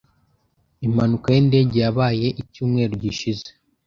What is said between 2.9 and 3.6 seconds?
gishize.